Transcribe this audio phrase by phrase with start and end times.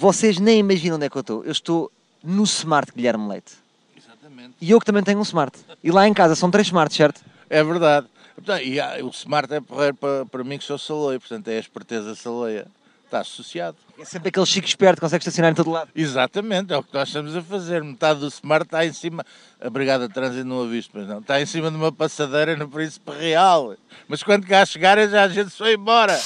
[0.00, 1.44] Vocês nem imaginam onde é que eu estou.
[1.44, 1.92] Eu estou
[2.24, 3.52] no Smart Guilherme Leite.
[3.94, 4.54] Exatamente.
[4.58, 5.52] E eu que também tenho um Smart.
[5.84, 7.20] E lá em casa são três Smarts, certo?
[7.50, 8.06] É verdade.
[8.34, 11.58] Portanto, e há- o smart é porreiro para, para mim que sou saleio, portanto é
[11.58, 12.66] a esperteza saleia.
[13.04, 13.76] Está associado.
[13.98, 15.90] É sempre aquele chico esperto que consegue estacionar em todo lado.
[15.94, 17.84] Exatamente, é o que nós estamos a fazer.
[17.84, 19.26] Metade do smart está em cima.
[19.60, 21.18] A Brigada de Trânsito não a visto, mas não.
[21.18, 23.76] Está em cima de uma passadeira no Príncipe Real.
[24.08, 26.18] Mas quando cá chegar, já a gente foi embora.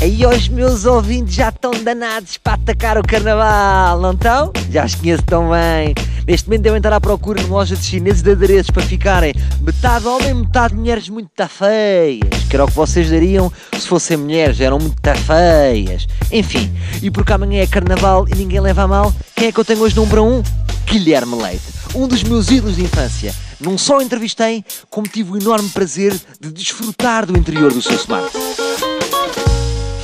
[0.00, 4.52] Aí os meus ouvintes já estão danados para atacar o carnaval, não estão?
[4.70, 5.92] Já os conheço tão bem.
[6.24, 10.06] Neste momento devem estar à procura numa loja de chineses de adereços para ficarem metade
[10.06, 12.44] homem, metade mulheres muito feias.
[12.48, 16.06] Que era o que vocês dariam se fossem mulheres, eram muito feias.
[16.30, 16.72] Enfim,
[17.02, 19.80] e porque amanhã é carnaval e ninguém leva a mal, quem é que eu tenho
[19.80, 20.32] hoje número 1?
[20.32, 20.42] Um?
[20.86, 23.34] Guilherme Leite, um dos meus ídolos de infância.
[23.60, 28.30] Não só entrevistei, como tive o enorme prazer de desfrutar do interior do seu smart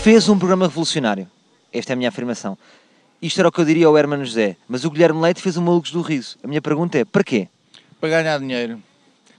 [0.04, 1.26] fez um programa revolucionário.
[1.72, 2.58] Esta é a minha afirmação.
[3.22, 5.62] Isto era o que eu diria ao Hermano José, mas o Guilherme Leite fez um
[5.62, 6.36] Malucos do Riso.
[6.44, 7.48] A minha pergunta é, para quê?
[7.98, 8.82] Para ganhar dinheiro.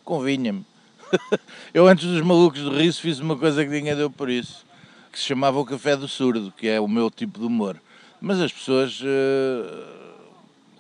[0.04, 0.66] Convinha-me.
[1.72, 4.66] Eu antes dos malucos do riso fiz uma coisa que ninguém deu por isso,
[5.12, 7.80] que se chamava o café do surdo, que é o meu tipo de humor.
[8.20, 9.84] Mas as pessoas eh,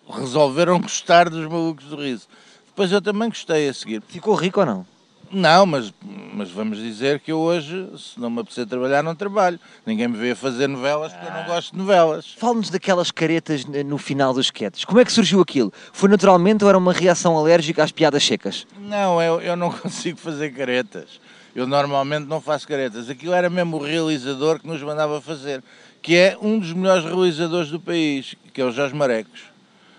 [0.10, 2.28] resolveram gostar dos malucos do riso.
[2.66, 4.02] Depois eu também gostei a seguir.
[4.08, 4.95] Ficou rico ou não?
[5.32, 5.94] Não, mas,
[6.34, 9.60] mas vamos dizer que eu hoje, se não me apetecer trabalhar, não trabalho.
[9.86, 12.34] Ninguém me vê a fazer novelas porque eu não gosto de novelas.
[12.38, 14.86] Fale-nos daquelas caretas no final dos sketches.
[14.86, 15.72] Como é que surgiu aquilo?
[15.94, 18.66] Foi naturalmente ou era uma reação alérgica às piadas secas?
[18.80, 21.20] Não, eu, eu não consigo fazer caretas.
[21.56, 23.10] Eu normalmente não faço caretas.
[23.10, 25.64] Aquilo era mesmo o realizador que nos mandava fazer,
[26.02, 29.55] que é um dos melhores realizadores do país, que é o Jorge Marecos.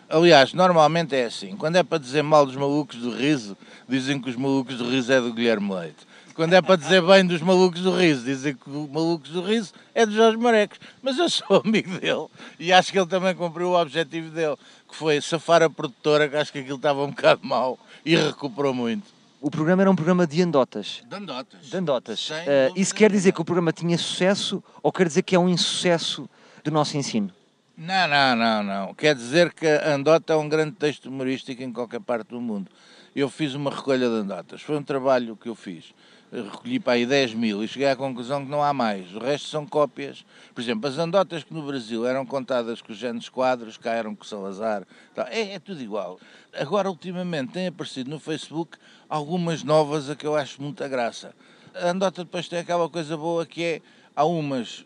[0.09, 1.57] Aliás, normalmente é assim.
[1.57, 3.57] Quando é para dizer mal dos malucos do riso,
[3.89, 6.07] dizem que os malucos do riso é do Guilherme Leite.
[6.37, 9.73] Quando é para dizer bem dos malucos do riso, dizem que os malucos do riso
[9.95, 10.79] é do Jorge Marecos.
[11.03, 12.27] Mas eu sou amigo dele
[12.61, 14.55] e acho que ele também cumpriu o objetivo dele,
[14.89, 18.75] que foi safar a produtora, que acho que aquilo estava um bocado mau e recuperou
[18.75, 19.17] muito.
[19.41, 21.03] O programa era um programa de andotas.
[21.09, 21.71] Dandotas.
[21.71, 22.21] De andotas.
[22.21, 25.39] Sem Eh, isso quer dizer que o programa tinha sucesso ou quer dizer que é
[25.39, 26.28] um insucesso
[26.62, 27.31] do nosso ensino?
[27.78, 28.94] Não, não, não, não.
[28.94, 32.70] Quer dizer que a Andota é um grande texto humorístico em qualquer parte do mundo.
[33.14, 34.62] Eu fiz uma recolha de andotas.
[34.62, 35.92] Foi um trabalho que eu fiz.
[36.32, 39.15] Recolhi para aí 10 mil e cheguei à conclusão que não há mais.
[39.15, 40.25] O resto são cópias.
[40.54, 44.15] Por exemplo, as andotas que no Brasil eram contadas com os Janes Quadros, cá eram
[44.15, 44.84] com Salazar.
[45.15, 45.26] tal.
[45.26, 46.19] É, é tudo igual.
[46.54, 51.34] Agora, ultimamente, têm aparecido no Facebook algumas novas a que eu acho muita graça.
[51.75, 53.82] A andota depois tem aquela coisa boa que é,
[54.15, 54.82] há umas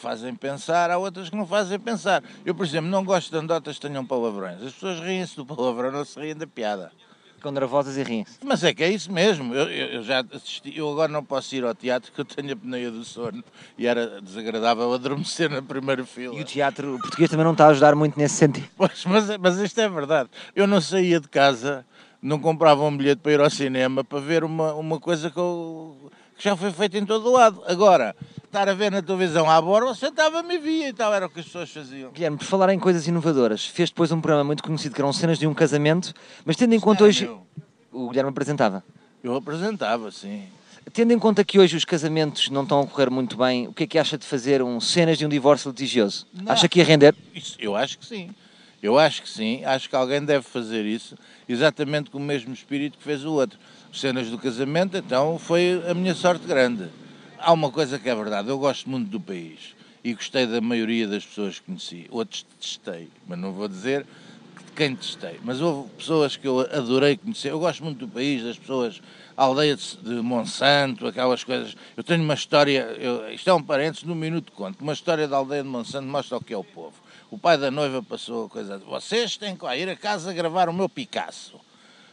[0.00, 2.24] que fazem pensar, há outras que não fazem pensar.
[2.44, 4.62] Eu, por exemplo, não gosto de andotas que tenham palavrões.
[4.62, 6.90] As pessoas riem-se do palavrão, não se riem da piada.
[7.42, 8.38] Com nervosas e riem-se.
[8.44, 9.54] Mas é que é isso mesmo.
[9.54, 12.52] Eu, eu- eu já assisti, eu agora não posso ir ao teatro porque eu tenho
[12.54, 13.42] a pneia do sono
[13.78, 16.34] e era desagradável adormecer na primeira fila.
[16.36, 18.68] E o teatro português também não está a ajudar muito nesse sentido.
[18.76, 20.28] Pois, mas, mas isto é verdade.
[20.54, 21.84] Eu não saía de casa,
[22.22, 26.10] não comprava um bilhete para ir ao cinema para ver uma, uma coisa que, eu-
[26.36, 27.62] que já foi feita em todo o lado.
[27.66, 28.14] Agora,
[28.50, 31.38] estar a ver na televisão à borda, sentava-me e via e tal, era o que
[31.38, 32.10] as pessoas faziam.
[32.10, 35.38] Guilherme, por falar em coisas inovadoras, fez depois um programa muito conhecido que eram cenas
[35.38, 36.12] de um casamento,
[36.44, 37.30] mas tendo em conta hoje.
[37.92, 38.82] O Guilherme apresentava.
[39.22, 40.44] Eu apresentava, sim.
[40.92, 43.84] Tendo em conta que hoje os casamentos não estão a correr muito bem, o que
[43.84, 46.26] é que acha de fazer um cenas de um divórcio litigioso?
[46.34, 46.52] Não.
[46.52, 47.14] Acha que ia render?
[47.32, 48.30] Isso, eu acho que sim.
[48.82, 49.64] Eu acho que sim.
[49.64, 51.16] Acho que alguém deve fazer isso
[51.48, 53.58] exatamente com o mesmo espírito que fez o outro.
[53.92, 56.88] Cenas do casamento, então, foi a minha sorte grande.
[57.42, 58.48] Há uma coisa que é verdade.
[58.48, 59.74] Eu gosto muito do país
[60.04, 62.06] e gostei da maioria das pessoas que conheci.
[62.10, 64.06] Outros testei, mas não vou dizer
[64.76, 65.40] quem testei.
[65.42, 67.50] Mas houve pessoas que eu adorei conhecer.
[67.50, 69.00] Eu gosto muito do país, das pessoas,
[69.34, 71.74] a aldeia de Monsanto, aquelas coisas.
[71.96, 74.82] Eu tenho uma história, eu, isto é um parênteses, no minuto conto.
[74.82, 76.94] Uma história da aldeia de Monsanto mostra o que é o povo.
[77.30, 80.68] O pai da noiva passou a coisa de vocês têm que ir a casa gravar
[80.68, 81.58] o meu Picasso.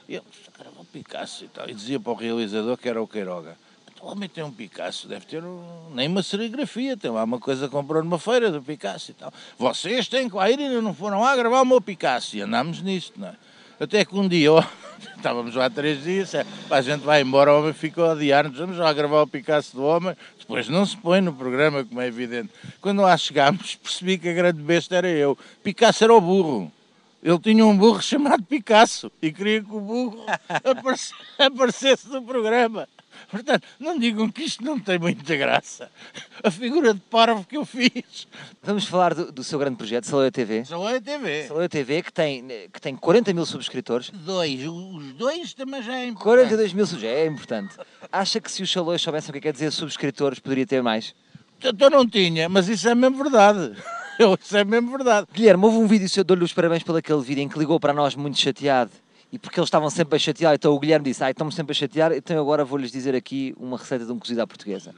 [0.08, 0.24] E eu,
[0.58, 1.70] gravar o Picasso e tal.
[1.70, 3.58] E dizia para o realizador que era o Queiroga.
[4.02, 5.62] Homem tem um Picasso, deve ter um,
[5.94, 9.34] nem uma serigrafia, tem lá uma coisa que comprou numa feira do Picasso e tal.
[9.58, 12.38] Vocês têm que ir e não foram lá gravar o meu Picasso.
[12.38, 13.34] E andámos nisto, não é?
[13.80, 14.50] Até que um dia,
[15.18, 18.78] estávamos lá três dias, é, a gente vai embora, o homem ficou a odiar-nos, vamos
[18.78, 22.50] lá gravar o Picasso do homem, depois não se põe no programa, como é evidente.
[22.80, 25.38] Quando lá chegámos, percebi que a grande besta era eu.
[25.64, 26.72] Picasso era o burro.
[27.22, 30.24] Ele tinha um burro chamado Picasso e queria que o burro
[30.64, 32.88] aparece- aparecesse no programa.
[33.30, 35.90] Portanto, não digam que isto não tem muita graça.
[36.44, 38.28] A figura de parvo que eu fiz.
[38.64, 40.60] Vamos falar do, do seu grande projeto, Saloia TV.
[40.60, 40.64] É
[41.02, 41.48] TV.
[41.48, 44.10] Saloia TV, que tem, que tem 40 mil subscritores.
[44.10, 44.66] Dois.
[44.66, 46.24] Os dois também já é importante.
[46.24, 47.76] 42 mil subscritores, é importante.
[48.12, 50.82] Acha que se os Saloios soubessem o que é que quer dizer subscritores, poderia ter
[50.82, 51.14] mais?
[51.64, 53.76] Então não tinha, mas isso é mesmo verdade.
[54.42, 55.28] Isso é mesmo verdade.
[55.32, 57.94] Guilherme, houve um vídeo, eu dou-lhe os parabéns pelo aquele vídeo em que ligou para
[57.94, 58.90] nós muito chateado
[59.32, 61.76] e porque eles estavam sempre a chatear, então o Guilherme disse, ah, estamos sempre a
[61.76, 64.94] chatear, então agora vou-lhes dizer aqui uma receita de um cozido à portuguesa.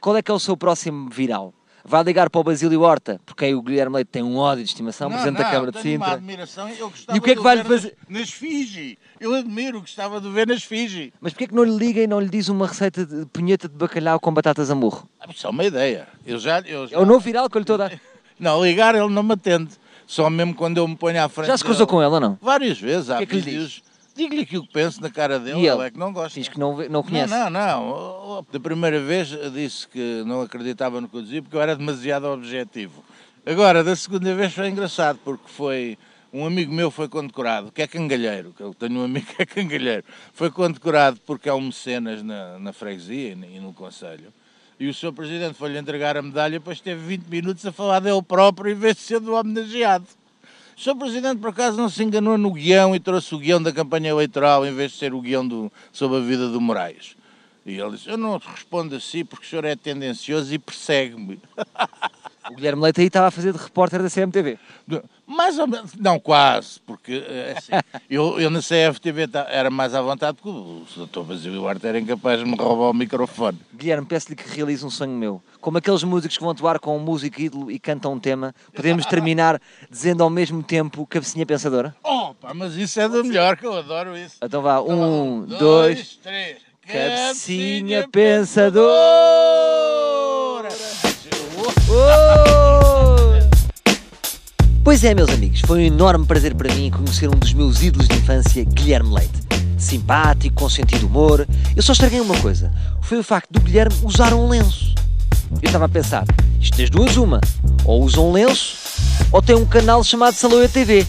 [0.00, 1.52] Qual é que é o seu próximo viral?
[1.84, 4.70] Vai ligar para o Basílio Horta, porque aí o Guilherme Leite tem um ódio de
[4.70, 6.16] estimação, Não, Presidente não, da Câmara de tenho uma Sintra.
[6.18, 8.96] admiração, eu gostava E o que é que vai lhe fazer- Nas, nas Fiji.
[9.18, 11.12] Eu admiro, gostava de ver nas Fiji.
[11.20, 13.68] Mas porquê é que não lhe liga e não lhe diz uma receita de punheta
[13.68, 15.08] de bacalhau com batatas a murro?
[15.18, 16.06] Ah, Isso é uma ideia.
[16.24, 18.00] Eu já, eu já- É o novo viral que eu lhe estou a dar.
[18.38, 19.70] Não, ligar ele não me atende.
[20.06, 22.38] Só mesmo quando eu me ponho à frente Já se cruzou com ela não?
[22.40, 23.10] Várias vezes.
[23.10, 23.82] Há que é que vídeos.
[24.14, 26.38] Digo-lhe aquilo que penso na cara dele, E ele é que não gosta.
[26.38, 27.32] Diz que não, não Não, conhece.
[27.32, 28.46] não, não.
[28.52, 32.26] Da primeira vez disse que não acreditava no que eu dizia porque eu era demasiado
[32.26, 33.02] objetivo.
[33.46, 35.98] Agora, da segunda vez foi engraçado porque foi
[36.32, 39.46] um amigo meu foi condecorado, que é cangalheiro, que eu tenho um amigo que é
[39.46, 44.32] cangalheiro, foi condecorado porque é um mecenas na, na freguesia e no Conselho.
[44.78, 45.12] E o Sr.
[45.12, 48.96] Presidente foi-lhe entregar a medalha, depois teve 20 minutos a falar dele próprio em vez
[48.96, 50.06] de ser do homenageado.
[50.76, 50.96] O Sr.
[50.96, 54.66] Presidente, por acaso, não se enganou no guião e trouxe o guião da campanha eleitoral
[54.66, 57.16] em vez de ser o guião do, sobre a vida do Moraes.
[57.64, 61.38] E ele disse: Eu não respondo assim porque o senhor é tendencioso e persegue-me.
[62.50, 64.58] O Guilherme Leite aí estava a fazer de repórter da CMTV.
[65.26, 67.72] Mais ou menos, não quase, porque é assim,
[68.10, 70.48] eu, eu na CFTV era mais à vontade porque
[71.00, 71.20] o Dr.
[71.20, 73.58] Basílio Arte era incapaz de me roubar o microfone.
[73.74, 75.42] Guilherme, peço-lhe que realize um sonho meu.
[75.60, 79.06] Como aqueles músicos que vão atuar com um músico ídolo e cantam um tema, podemos
[79.06, 81.94] terminar dizendo ao mesmo tempo cabecinha pensadora?
[82.02, 84.36] Oh, pá, mas isso é do melhor, que eu adoro isso.
[84.42, 86.58] Então vá, Então um, dois, três.
[86.86, 89.61] cabecinha pensadora.
[94.84, 98.08] Pois é, meus amigos, foi um enorme prazer para mim conhecer um dos meus ídolos
[98.08, 99.32] de infância, Guilherme Leite.
[99.78, 101.46] Simpático, com sentido humor.
[101.74, 104.94] Eu só estraguei uma coisa: foi o facto do Guilherme usar um lenço.
[105.50, 106.24] Eu estava a pensar,
[106.60, 107.40] isto das duas, uma.
[107.84, 108.76] Ou usa um lenço,
[109.30, 111.06] ou tem um canal chamado Saloia TV.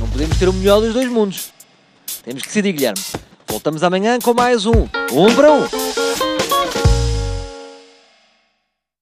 [0.00, 1.50] Não podemos ter o melhor dos dois mundos.
[2.24, 3.00] Temos que decidir, Guilherme.
[3.48, 4.86] Voltamos amanhã com mais um.
[5.12, 5.79] Um para um.